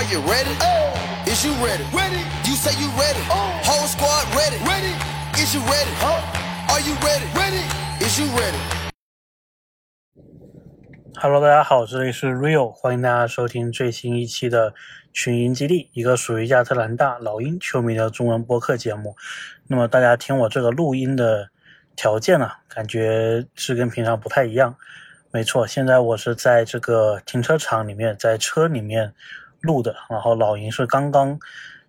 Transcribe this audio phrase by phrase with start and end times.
[0.00, 0.56] Are you ready?
[1.30, 1.84] Is you ready?
[1.92, 2.24] Ready.
[2.48, 3.20] You say you ready.
[3.28, 4.56] Whole squad ready.
[4.64, 4.94] Ready.
[5.36, 5.92] Is you ready?
[6.70, 7.26] Are you ready?
[7.34, 7.62] Ready.
[8.00, 8.56] Is you ready?
[11.20, 14.72] Hello，大家好，这里是 Rio，欢迎大家收听最新一期的
[15.12, 19.14] 群英基地，一个属于亚特兰大老鹰球迷的中文播客节目。
[19.66, 21.50] 那么大家听我这个录音的
[21.94, 24.74] 条件呢，感觉是跟平常不太一样。
[25.30, 29.12] 没错，现在我是在这个停车场里面，在车里面
[29.60, 29.94] 录的。
[30.08, 31.38] 然后老鹰是刚刚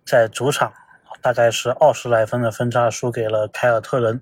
[0.04, 0.72] 在主场，
[1.20, 4.20] 大概是二十来分的分差输给了凯尔特人，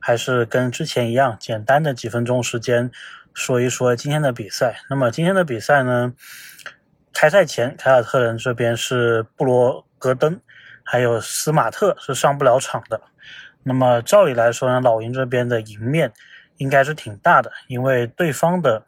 [0.00, 2.90] 还是跟之前一样，简单的几分钟时间
[3.32, 4.80] 说一说今天的比赛。
[4.90, 6.12] 那么今天的比赛呢，
[7.12, 10.40] 开赛前凯尔特人这边是布罗格登
[10.82, 13.00] 还有斯马特是上不了场的。
[13.62, 16.12] 那么照理来说呢，老鹰这边的赢面。
[16.60, 18.84] 应该是挺大的，因为对方的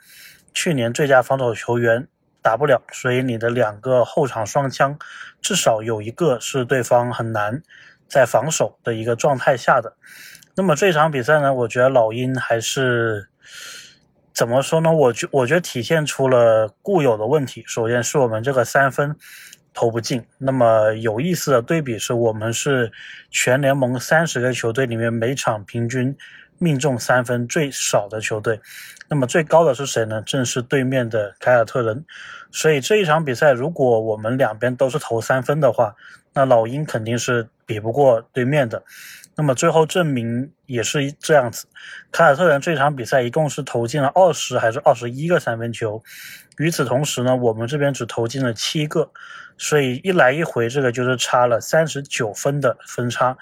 [0.52, 2.08] 去年最佳防守球员
[2.42, 4.98] 打不了，所以你的两个后场双枪
[5.40, 7.62] 至少有一个是对方很难
[8.08, 9.94] 在防守的一个状态下的。
[10.56, 13.28] 那么这场比赛呢，我觉得老鹰还是
[14.32, 14.92] 怎么说呢？
[14.92, 17.62] 我觉我觉得体现出了固有的问题。
[17.66, 19.16] 首先是我们这个三分
[19.72, 20.24] 投不进。
[20.38, 22.90] 那么有意思的对比是我们是
[23.30, 26.16] 全联盟三十个球队里面每场平均。
[26.60, 28.60] 命中三分最少的球队，
[29.08, 30.20] 那么最高的是谁呢？
[30.22, 32.04] 正是对面的凯尔特人。
[32.52, 35.94] 所以这一场比赛，如果我们两边都是投三分的话，
[36.34, 38.82] 那老鹰肯定是比不过对面的。
[39.36, 41.64] 那么最后证明也是这样子，
[42.12, 46.02] 凯尔特人这场比赛一共是投进了二十还是二十一个三分球。
[46.58, 49.10] 与此同时呢，我们这边只投进了七个，
[49.56, 53.38] 所以一来一回，这个就是差了三十九分的分差。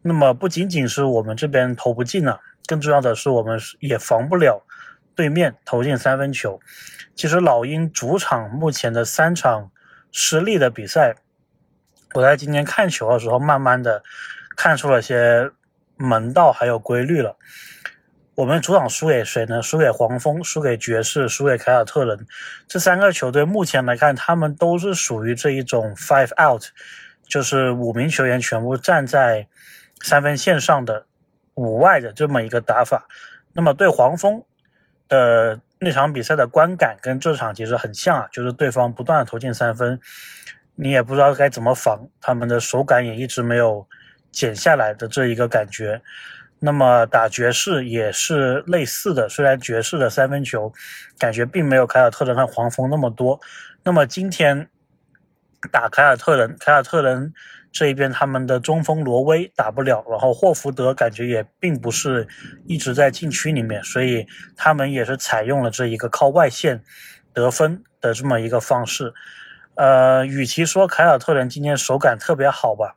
[0.00, 2.40] 那么不仅仅是我们这边投不进了。
[2.72, 4.64] 更重要的是，我们也防不了
[5.14, 6.58] 对面投进三分球。
[7.14, 9.70] 其实老鹰主场目前的三场
[10.10, 11.16] 失利的比赛，
[12.14, 14.02] 我在今天看球的时候，慢慢的
[14.56, 15.50] 看出了些
[15.96, 17.36] 门道还有规律了。
[18.36, 19.60] 我们主场输给谁呢？
[19.60, 22.26] 输给黄蜂，输给爵士，输给凯尔特人。
[22.66, 26.62] 这三个球队目前来看，他们都是属于这一种 five out，
[27.28, 29.46] 就是五名球员全部站在
[30.00, 31.04] 三分线上的。
[31.62, 33.06] 五外的这么一个打法，
[33.52, 34.42] 那么对黄蜂
[35.08, 39.98] 的那场比赛的观感跟这场其实很像啊，就是对方不断的投进三分，
[40.74, 43.86] 你也不知道该怎么防，他们的手感也一直没有
[44.30, 46.02] 减下来的这一个感觉。
[46.64, 50.72] 那么打爵士也是类似的，虽然爵士的三分球
[51.18, 53.40] 感觉并没有凯尔特人和黄蜂那么多，
[53.82, 54.68] 那么今天
[55.70, 57.32] 打凯尔特人，凯尔特人。
[57.74, 62.28] 这一边他们的中锋罗威打不了，然后霍福德感觉也并不是
[62.66, 64.26] 一直在禁区里面，所以
[64.58, 66.84] 他们也是采用了这一个靠外线
[67.32, 69.14] 得分的这么一个方式。
[69.74, 72.94] 呃，与其说凯尔特人今天手感特别好吧，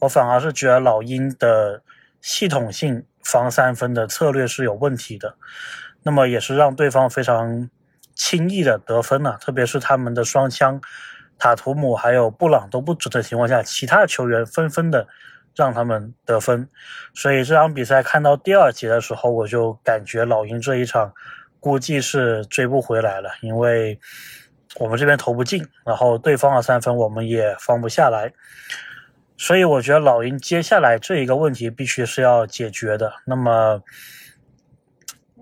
[0.00, 1.84] 我反而是觉得老鹰的
[2.20, 5.36] 系统性防三分的策略是有问题的。
[6.02, 7.70] 那么也是让对方非常
[8.16, 10.80] 轻易的得分了，特别是他们的双枪。
[11.38, 15.06] 塔图姆还有布朗都不准的情况下，其他的球员纷纷的
[15.54, 16.68] 让他们得分，
[17.14, 21.12] 所以这场比赛看到第二节的时候，我就感觉老鹰这一场
[21.60, 23.98] 估计是追不回来了，因为
[24.76, 28.32] 我们这边投不进，然后对方的三分我们也放不下来，
[29.36, 33.12] 所以我觉得老鹰接下来这一个问题必须是要解决的。
[33.26, 33.82] 那么，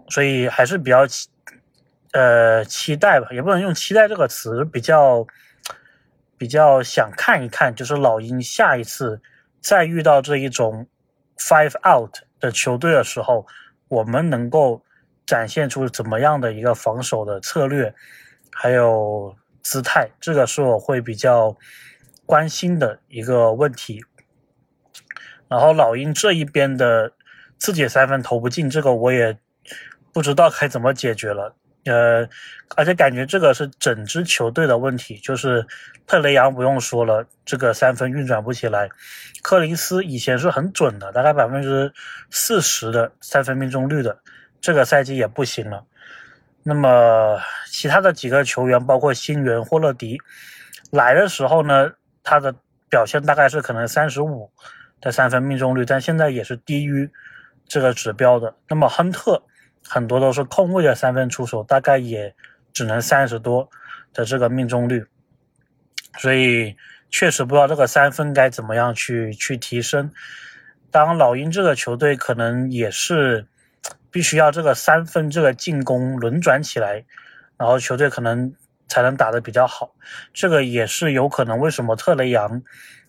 [0.09, 1.29] 所以还是比较期
[2.13, 5.27] 呃期待吧，也不能用期待这个词，比较。
[6.45, 9.19] 比较想看一看，就是老鹰下一次
[9.63, 10.87] 再遇到这一种
[11.39, 13.47] five out 的球队的时候，
[13.89, 14.83] 我们能够
[15.25, 17.95] 展现出怎么样的一个防守的策略，
[18.53, 21.57] 还有姿态，这个是我会比较
[22.27, 24.05] 关心的一个问题。
[25.49, 27.11] 然后老鹰这一边的
[27.57, 29.39] 自己三分投不进，这个我也
[30.13, 31.57] 不知道该怎么解决了。
[31.85, 32.27] 呃，
[32.77, 35.67] 而且感觉这个是整支球队的问题，就是
[36.07, 38.89] 特雷杨不用说了，这个三分运转不起来。
[39.43, 41.93] 柯林斯以前是很准的，大概百分之
[42.31, 44.19] 四十的三分命中率的，
[44.63, 45.85] 这个赛季也不行了。
[46.63, 47.39] 那么
[47.71, 50.19] 其他的几个球员，包括新援霍勒迪
[50.91, 51.93] 来的时候呢，
[52.23, 52.55] 他的
[52.89, 54.51] 表现大概是可能三十五
[55.03, 57.11] 的三分命中率，但现在也是低于
[57.69, 58.55] 这个指标的。
[58.69, 59.43] 那么亨特。
[59.87, 62.35] 很多都是空位的三分出手，大概也
[62.73, 63.69] 只能三十多
[64.13, 65.05] 的这个命中率，
[66.19, 66.77] 所以
[67.11, 70.11] 确实不知道这个三分该怎么样去去提升。
[70.91, 73.47] 当，老鹰这个球队可能也是
[74.11, 77.05] 必须要这个三分这个进攻轮转起来，
[77.57, 78.55] 然后球队可能
[78.89, 79.95] 才能打得比较好。
[80.33, 82.63] 这个也是有可能为什么特雷杨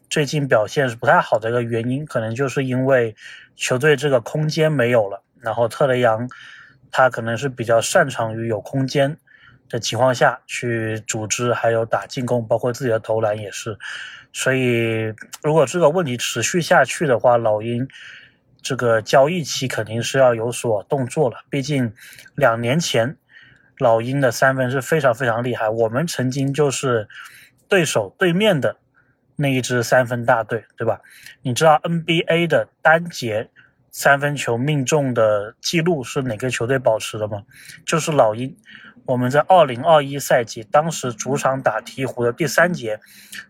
[0.10, 3.16] 最近表现是不太好的一个原因，可能就是因为
[3.56, 6.28] 球队这个空间没有了，然后特雷杨
[6.92, 9.18] 他可能是比较擅长于有空间
[9.70, 13.78] 的情况下去组织，还有打进攻，包括自己的投篮也是。
[14.34, 17.88] 所以如果这个问题持续下去的话，老鹰。
[18.68, 21.94] 这个交易期肯定是要有所动作了，毕竟
[22.34, 23.16] 两年前
[23.78, 27.08] 老鹰的三分是非常非常厉害，我们曾经就是
[27.70, 28.76] 对手对面的
[29.36, 31.00] 那一支三分大队，对吧？
[31.44, 33.52] 你知道 NBA 的单节
[33.96, 37.42] 三分球命中的记录是哪个球队保持的吗？
[37.86, 38.54] 就是老鹰。
[39.06, 43.00] 我们在二零二一赛季，当时主场打鹈鹕的第三节，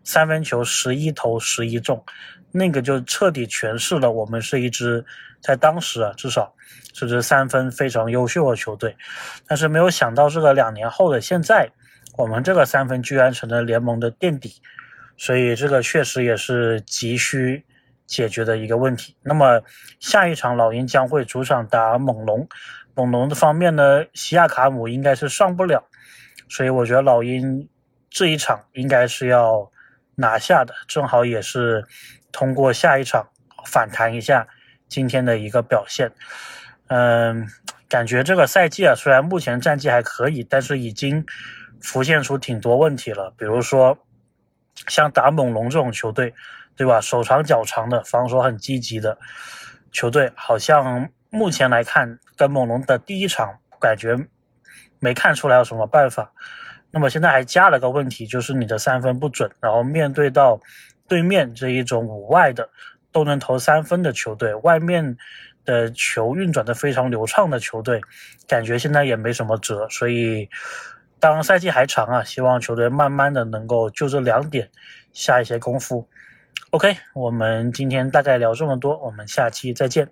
[0.03, 2.06] 三分球十一投十一中，
[2.51, 5.03] 那个就彻底诠释了我们是一支
[5.42, 6.53] 在当时啊，至少
[6.94, 8.95] 是支三分非常优秀的球队。
[9.47, 11.68] 但是没有想到，这个两年后的现在，
[12.19, 14.62] 我们这个三分居然成了联盟的垫底，
[15.18, 17.65] 所以这个确实也是急需
[18.06, 19.16] 解决的一个问题。
[19.22, 19.62] 那么
[20.00, 22.48] 下一场老鹰将会主场打猛龙。
[22.94, 25.84] 猛龙的方面呢，西亚卡姆应该是上不了，
[26.48, 27.68] 所以我觉得老鹰
[28.10, 29.69] 这一场应该是要
[30.16, 31.86] 拿下的，正好也是
[32.31, 33.28] 通过下一场
[33.66, 34.48] 反弹一下
[34.88, 36.10] 今天的一个表现。
[36.88, 37.46] 嗯，
[37.90, 41.25] 感觉这个赛季啊，虽然目前战绩还可以，但是已经
[41.81, 43.98] 浮现出挺多问题了，比如说
[44.88, 46.34] 像打猛龙这种球队，
[46.75, 47.01] 对吧？
[47.01, 49.18] 手长脚长的，防守很积极的
[49.92, 51.10] 球队，好像。
[51.31, 54.16] 目前来看，跟猛龙的第一场感觉
[55.00, 56.31] 没看出来有什么办法。
[56.92, 59.51] 那么现在还加了个问题，就是你的三分不准。
[59.60, 60.62] 然后面对到
[61.10, 62.69] 对面这一种五外的
[63.12, 65.18] 都能投三分的球队，外面
[65.66, 68.00] 的球运转的非常流畅的球队，
[68.48, 69.89] 感觉现在也没什么辙。
[69.89, 70.50] 所以，
[71.19, 74.71] 当赛季还长啊，希望球队慢慢的能够就这两点
[75.12, 76.07] 下一些功夫。
[76.75, 80.10] OK，我们今天大概聊这么多，我们下期再见。